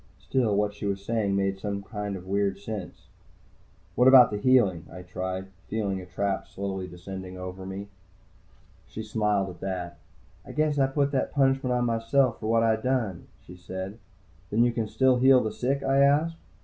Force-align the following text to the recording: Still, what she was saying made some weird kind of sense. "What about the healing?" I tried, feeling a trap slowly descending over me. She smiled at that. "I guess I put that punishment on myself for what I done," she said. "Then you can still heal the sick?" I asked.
Still, 0.17 0.55
what 0.55 0.73
she 0.73 0.87
was 0.87 1.05
saying 1.05 1.35
made 1.35 1.59
some 1.59 1.81
weird 1.91 1.91
kind 1.91 2.15
of 2.15 2.59
sense. 2.59 3.05
"What 3.93 4.07
about 4.07 4.31
the 4.31 4.39
healing?" 4.39 4.87
I 4.91 5.03
tried, 5.03 5.49
feeling 5.67 6.01
a 6.01 6.07
trap 6.07 6.47
slowly 6.47 6.87
descending 6.87 7.37
over 7.37 7.67
me. 7.67 7.87
She 8.87 9.03
smiled 9.03 9.51
at 9.51 9.59
that. 9.59 9.99
"I 10.43 10.53
guess 10.53 10.79
I 10.79 10.87
put 10.87 11.11
that 11.11 11.31
punishment 11.31 11.71
on 11.73 11.85
myself 11.85 12.39
for 12.39 12.47
what 12.47 12.63
I 12.63 12.77
done," 12.77 13.27
she 13.45 13.55
said. 13.55 13.99
"Then 14.49 14.63
you 14.63 14.71
can 14.71 14.87
still 14.87 15.17
heal 15.17 15.39
the 15.43 15.51
sick?" 15.51 15.83
I 15.83 15.99
asked. 15.99 16.35